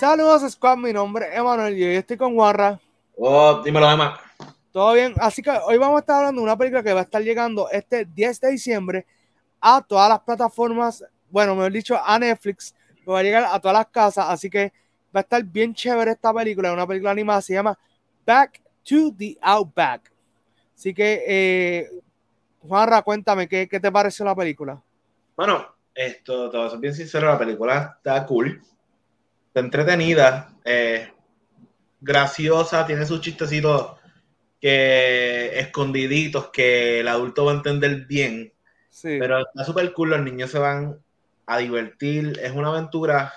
[0.00, 0.78] Saludos, Squad.
[0.78, 2.80] Mi nombre es Emanuel y hoy estoy con Guarra.
[3.18, 4.18] Oh, dímelo, Emma.
[4.72, 5.12] Todo bien.
[5.18, 7.68] Así que hoy vamos a estar hablando de una película que va a estar llegando
[7.70, 9.06] este 10 de diciembre
[9.60, 11.04] a todas las plataformas.
[11.28, 12.74] Bueno, mejor dicho, a Netflix.
[13.04, 14.24] Que va a llegar a todas las casas.
[14.30, 14.72] Así que
[15.14, 16.68] va a estar bien chévere esta película.
[16.68, 17.42] Es una película animada.
[17.42, 17.78] Se llama
[18.24, 20.10] Back to the Outback.
[20.74, 21.90] Así que, eh,
[22.66, 24.82] Juanra, cuéntame, ¿qué, ¿qué, te pareció la película?
[25.36, 25.62] Bueno,
[25.94, 28.62] esto, te voy a ser bien sincero, la película está cool,
[29.54, 31.12] entretenida, eh,
[32.00, 33.96] graciosa, tiene sus chistecitos
[34.60, 38.52] que escondiditos que el adulto va a entender bien.
[38.90, 39.16] Sí.
[39.18, 41.00] Pero está súper cool, los niños se van
[41.46, 42.38] a divertir.
[42.42, 43.32] Es una aventura,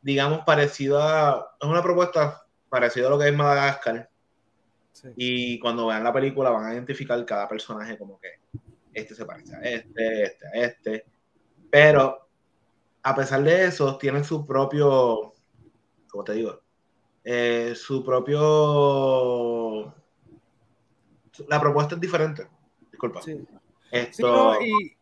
[0.00, 4.08] digamos, parecida, es una propuesta parecida a lo que es Madagascar.
[5.16, 8.40] Y cuando vean la película van a identificar cada personaje como que
[8.94, 11.04] este se parece a este, este, a este.
[11.70, 12.28] Pero
[13.02, 15.33] a pesar de eso, tienen su propio,
[16.14, 16.60] ¿cómo te digo?
[17.24, 19.92] Eh, su propio...
[21.48, 22.46] La propuesta es diferente.
[22.88, 23.20] Disculpa.
[23.90, 24.58] Esto...
[24.62, 24.94] y,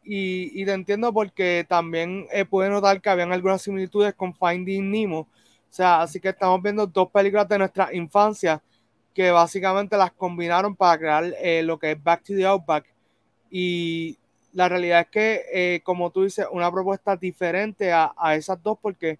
[0.63, 5.21] y, te entiendo porque también eh, pude notar que habían algunas similitudes con Finding Nemo.
[5.21, 5.29] O
[5.69, 8.63] sea, así que estamos viendo dos películas de nuestra infancia
[9.13, 12.87] que básicamente las combinaron para crear eh, lo que es Back to the Outback.
[13.51, 14.17] Y
[14.53, 18.79] la realidad es que, eh, como tú dices, una propuesta diferente a, a esas dos,
[18.81, 19.19] porque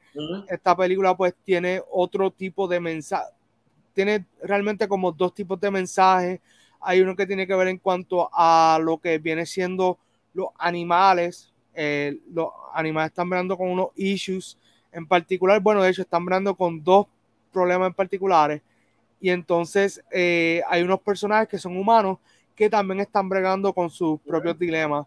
[0.49, 3.31] esta película pues tiene otro tipo de mensaje,
[3.95, 6.41] tiene realmente como dos tipos de mensajes.
[6.81, 9.99] Hay uno que tiene que ver en cuanto a lo que viene siendo
[10.35, 11.53] los animales.
[11.75, 14.59] Eh, los animales están mirando con unos issues
[14.93, 15.61] en particular.
[15.61, 17.07] Bueno, de hecho, están mirando con dos
[17.53, 18.63] problemas en particulares
[19.23, 22.19] y entonces eh, hay unos personajes que son humanos
[22.57, 25.07] que también están bregando con sus propios dilemas.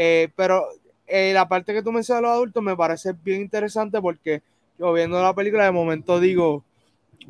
[0.00, 0.68] Eh, pero
[1.08, 4.42] eh, la parte que tú mencionas de los adultos me parece bien interesante porque
[4.78, 6.62] yo viendo la película de momento digo,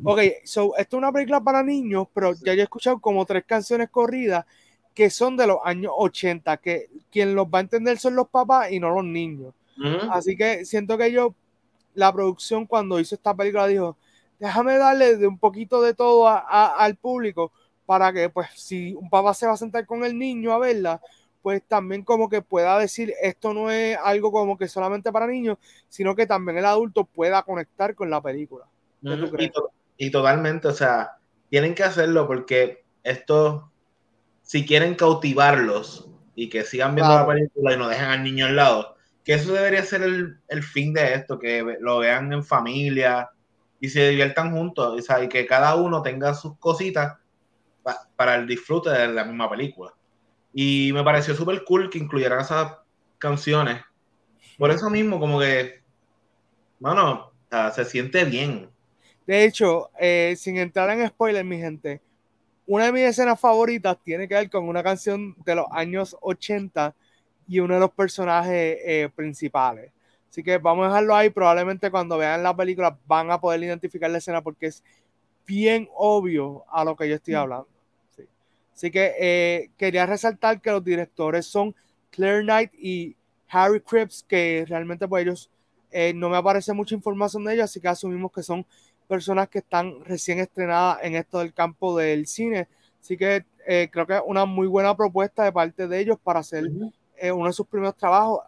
[0.03, 3.43] ok, so, esto es una película para niños, pero ya yo he escuchado como tres
[3.43, 4.45] canciones corridas
[4.93, 8.71] que son de los años 80, que quien los va a entender son los papás
[8.71, 9.51] y no los niños.
[10.11, 11.33] Así que siento que yo,
[11.95, 13.97] la producción cuando hizo esta película dijo,
[14.37, 17.51] déjame darle de un poquito de todo al público
[17.87, 21.01] para que, pues, si un papá se va a sentar con el niño a verla,
[21.41, 25.57] pues también como que pueda decir esto no es algo como que solamente para niños,
[25.87, 28.65] sino que también el adulto pueda conectar con la película.
[29.97, 31.17] y, totalmente, o sea,
[31.49, 33.71] tienen que hacerlo porque esto,
[34.41, 38.55] si quieren cautivarlos y que sigan viendo la película y no dejen al niño al
[38.55, 43.29] lado, que eso debería ser el, el fin de esto, que lo vean en familia,
[43.79, 47.17] y se diviertan juntos y que cada uno tenga sus cositas
[48.15, 49.93] para el disfrute de la misma película.
[50.53, 52.73] Y me pareció súper cool que incluyeran esas
[53.17, 53.81] canciones.
[54.57, 55.81] Por eso mismo, como que,
[56.79, 57.31] bueno,
[57.73, 58.69] se siente bien.
[59.25, 62.01] De hecho, eh, sin entrar en spoiler, mi gente,
[62.65, 66.95] una de mis escenas favoritas tiene que ver con una canción de los años 80
[67.47, 69.91] y uno de los personajes eh, principales.
[70.29, 71.29] Así que vamos a dejarlo ahí.
[71.31, 74.83] Probablemente cuando vean la película van a poder identificar la escena porque es
[75.47, 77.67] bien obvio a lo que yo estoy hablando.
[78.79, 81.75] Así que eh, quería resaltar que los directores son
[82.11, 83.13] Claire Knight y
[83.49, 85.51] Harry Cripps, que realmente pues ellos
[85.91, 88.65] eh, no me aparece mucha información de ellos, así que asumimos que son
[89.05, 92.69] personas que están recién estrenadas en esto del campo del cine.
[93.01, 96.39] Así que eh, creo que es una muy buena propuesta de parte de ellos para
[96.39, 96.71] hacer
[97.33, 98.43] uno de sus primeros trabajos.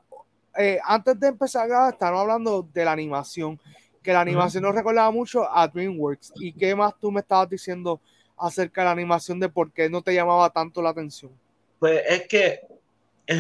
[0.86, 3.60] Antes de empezar a estábamos hablando de la animación,
[4.02, 6.32] que la animación nos recordaba mucho a DreamWorks.
[6.38, 8.00] ¿Y qué más tú me estabas diciendo
[8.42, 11.32] acerca de la animación de por qué no te llamaba tanto la atención?
[11.80, 12.62] Pues es que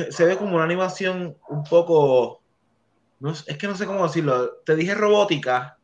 [0.10, 2.42] se ve como una animación un poco,
[3.20, 5.78] no, es que no sé cómo decirlo, te dije robótica,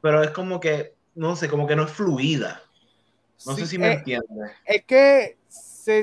[0.00, 2.62] pero es como que, no sé, como que no es fluida.
[3.46, 4.50] No sé si me eh, entiendes.
[4.64, 6.02] Es que se,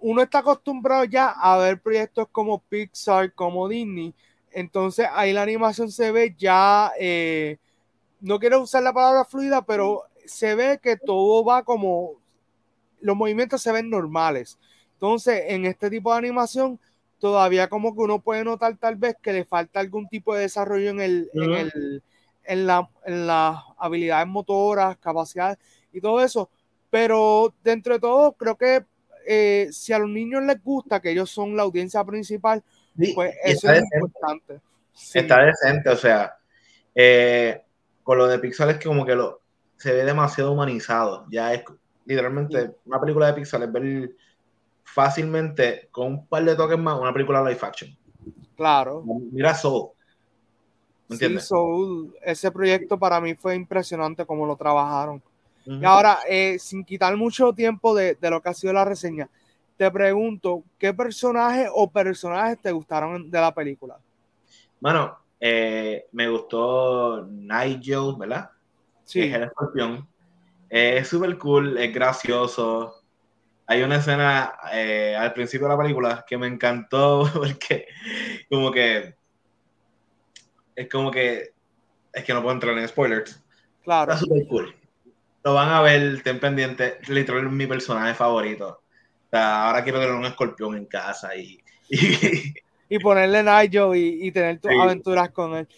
[0.00, 4.14] uno está acostumbrado ya a ver proyectos como Pixar, como Disney,
[4.52, 7.58] entonces ahí la animación se ve ya, eh,
[8.20, 12.14] no quiero usar la palabra fluida, pero se ve que todo va como,
[13.00, 14.58] los movimientos se ven normales.
[14.94, 16.78] Entonces, en este tipo de animación,
[17.18, 20.90] todavía como que uno puede notar tal vez que le falta algún tipo de desarrollo
[20.90, 22.02] en, el, en, el,
[22.44, 25.58] en, la, en las habilidades motoras, capacidades
[25.92, 26.48] y todo eso.
[26.90, 28.84] Pero dentro de todo, creo que
[29.26, 32.62] eh, si a los niños les gusta, que ellos son la audiencia principal,
[33.14, 34.60] pues eso es importante.
[35.14, 36.36] Está decente, o sea,
[36.94, 37.62] eh,
[38.02, 39.39] con lo de Pixar es que como que lo,
[39.80, 41.24] se ve demasiado humanizado.
[41.30, 41.64] Ya es
[42.04, 44.10] literalmente una película de Pixar es ver
[44.84, 47.96] fácilmente con un par de toques más una película live action.
[48.56, 49.02] Claro.
[49.32, 49.88] Mira Soul.
[51.08, 51.48] ¿Entiendes?
[51.48, 55.22] Sí, ese proyecto para mí fue impresionante como lo trabajaron.
[55.64, 59.28] Y ahora, eh, sin quitar mucho tiempo de, de, lo que ha sido la reseña,
[59.76, 63.98] te pregunto, ¿qué personaje o personajes te gustaron de la película?
[64.80, 68.50] Bueno, eh, me gustó Nigel, ¿verdad?
[69.10, 69.22] Sí.
[69.22, 70.08] es el escorpión.
[70.68, 73.02] es súper cool, es gracioso.
[73.66, 77.86] Hay una escena eh, al principio de la película que me encantó porque
[78.48, 79.14] como que
[80.76, 81.52] es como que
[82.12, 83.42] es que no puedo entrar en spoilers.
[83.82, 84.12] Claro.
[84.12, 84.76] Está súper cool.
[85.42, 86.98] Lo van a ver, ten pendiente.
[87.08, 88.82] Literal es mi personaje favorito.
[89.26, 94.32] O sea, ahora quiero tener un escorpión en casa y, y, ponerle Nigel y, y
[94.32, 95.68] tener tus aventuras con él.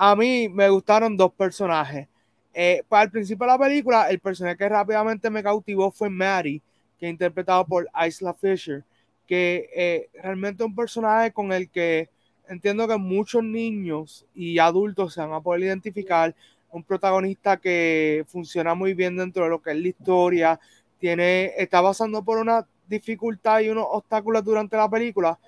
[0.00, 2.06] A mí me gustaron dos personajes.
[2.54, 6.62] Eh, pues al principio de la película, el personaje que rápidamente me cautivó fue Mary,
[6.98, 8.84] que es interpretado por Isla Fisher,
[9.26, 12.08] que eh, realmente es un personaje con el que
[12.48, 16.32] entiendo que muchos niños y adultos se van a poder identificar.
[16.70, 20.60] Un protagonista que funciona muy bien dentro de lo que es la historia,
[21.00, 25.38] tiene, está pasando por una dificultad y unos obstáculos durante la película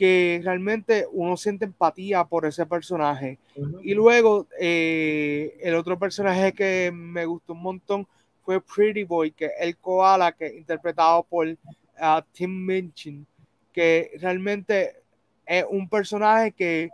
[0.00, 3.38] que realmente uno siente empatía por ese personaje.
[3.82, 8.08] Y luego eh, el otro personaje que me gustó un montón
[8.42, 11.56] fue Pretty Boy, que es el koala, que interpretado por uh,
[12.32, 13.26] Tim Minchin,
[13.74, 15.02] que realmente
[15.44, 16.88] es un personaje que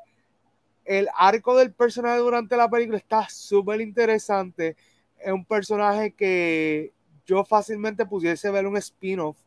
[0.85, 4.76] el arco del personaje durante la película está súper interesante.
[5.17, 6.93] Es un personaje que
[7.25, 9.38] yo fácilmente pudiese ver un spin-off,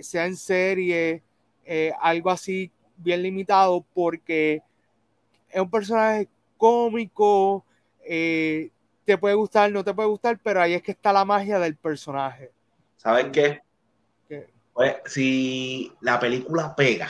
[0.00, 1.22] sea en serie,
[1.64, 4.62] eh, algo así bien limitado porque
[5.48, 7.64] es un personaje cómico,
[8.04, 8.70] eh,
[9.04, 11.76] te puede gustar, no te puede gustar, pero ahí es que está la magia del
[11.76, 12.52] personaje.
[12.96, 13.62] ¿Sabes qué?
[14.74, 17.08] Pues, si la película pega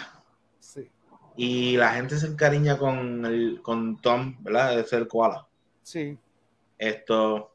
[1.37, 4.77] y la gente se encariña con, el, con Tom, ¿verdad?
[4.77, 5.47] De ser koala.
[5.85, 6.19] Sí.
[6.77, 7.55] Esto.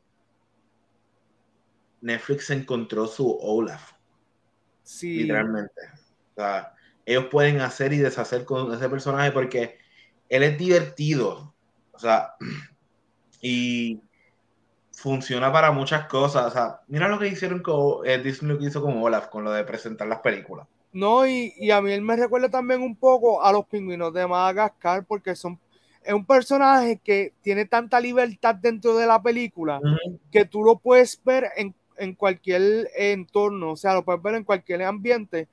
[2.00, 3.92] Netflix encontró su Olaf.
[4.84, 5.24] Sí.
[5.24, 5.82] Literalmente.
[6.32, 6.74] O sea,
[7.06, 9.78] ellos pueden hacer y deshacer con ese personaje porque
[10.30, 11.54] él es divertido.
[11.92, 12.36] O sea,
[13.42, 14.00] y
[14.92, 16.48] funciona para muchas cosas.
[16.48, 19.44] O sea, mira lo que hicieron con eh, Disney lo que hizo con Olaf, con
[19.44, 20.68] lo de presentar las películas.
[20.92, 24.28] No, y, y, a mí él me recuerda también un poco a los pingüinos de
[24.28, 25.60] Madagascar, porque son
[26.04, 29.80] es un personaje que tiene tanta libertad dentro de la película
[30.32, 34.44] que tú lo puedes ver en, en, cualquier entorno, o sea, lo puedes ver en
[34.44, 35.48] cualquier ambiente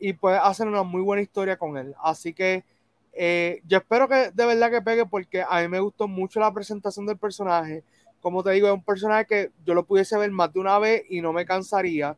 [0.00, 1.94] y puedes hacer una muy buena historia con él.
[2.02, 2.64] Así que
[3.12, 6.52] eh, yo espero que de verdad que pegue porque a mí me gustó mucho la
[6.52, 7.84] presentación del personaje.
[8.20, 11.04] Como te digo, es un personaje que yo lo pudiese ver más de una vez
[11.08, 12.16] y no me cansaría.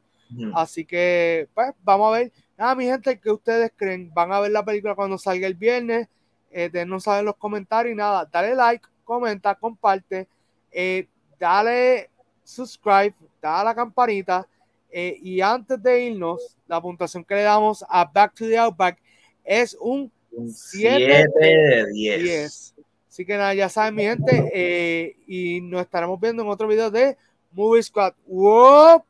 [0.55, 2.33] Así que, pues, vamos a ver.
[2.57, 4.11] Nada, mi gente, ¿qué ustedes creen?
[4.15, 6.09] ¿Van a ver la película cuando salga el viernes?
[6.51, 10.29] Eh, denos saber en los comentarios y nada, dale like, comenta, comparte,
[10.71, 11.07] eh,
[11.39, 12.11] dale
[12.45, 14.47] subscribe, dale a la campanita
[14.93, 18.99] eh, y antes de irnos, la puntuación que le damos a Back to the Outback
[19.43, 20.13] es un
[20.53, 22.75] 7 de 10.
[23.09, 26.91] Así que nada, ya saben, mi gente, eh, y nos estaremos viendo en otro video
[26.91, 27.17] de
[27.53, 28.15] Movie Squad.
[28.27, 29.05] ¡Wop!